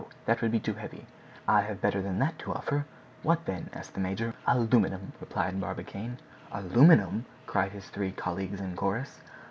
that 0.25 0.41
would 0.41 0.51
be 0.51 0.59
too 0.59 0.73
heavy. 0.73 1.05
I 1.47 1.61
have 1.61 1.79
better 1.79 2.01
than 2.01 2.17
that 2.17 2.39
to 2.39 2.51
offer." 2.51 2.87
"What 3.21 3.45
then?" 3.45 3.69
asked 3.71 3.93
the 3.93 3.99
major. 3.99 4.33
"Aluminum!" 4.47 5.13
replied 5.19 5.61
Barbicane. 5.61 6.17
"Aluminum?" 6.51 7.25
cried 7.45 7.73
his 7.73 7.87
three 7.89 8.11
colleagues 8.11 8.59
in 8.61 8.75
chorus. 8.75 9.19